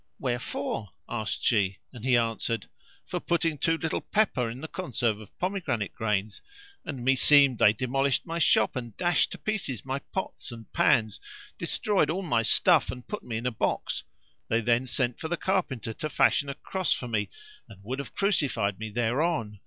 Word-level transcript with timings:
"Wherefore?" 0.17 0.89
asked 1.07 1.43
she; 1.43 1.77
and 1.93 2.03
he 2.03 2.17
answered, 2.17 2.67
"For 3.05 3.19
putting 3.19 3.59
too 3.59 3.77
little 3.77 4.01
pepper 4.01 4.49
in 4.49 4.59
the 4.59 4.67
conserve 4.67 5.19
of 5.19 5.37
pomegranate 5.37 5.93
grains, 5.93 6.41
and 6.83 7.05
meseemed 7.05 7.59
they 7.59 7.71
demolished 7.71 8.25
my 8.25 8.39
shop 8.39 8.75
and 8.75 8.97
dashed 8.97 9.31
to 9.33 9.37
pieces 9.37 9.85
my 9.85 9.99
pots 9.99 10.51
and 10.51 10.73
pans, 10.73 11.19
destroyed 11.59 12.09
all 12.09 12.23
my 12.23 12.41
stuff 12.41 12.89
and 12.91 13.07
put 13.07 13.21
me 13.21 13.37
in 13.37 13.45
a 13.45 13.51
box; 13.51 14.03
they 14.47 14.59
then 14.59 14.87
sent 14.87 15.19
for 15.19 15.27
the 15.27 15.37
carpenter 15.37 15.93
to 15.93 16.09
fashion 16.09 16.49
a 16.49 16.55
cross 16.55 16.93
for 16.93 17.07
me 17.07 17.29
and 17.69 17.83
would 17.83 17.99
have 17.99 18.15
crucified 18.15 18.79
me 18.79 18.89
thereon. 18.89 19.59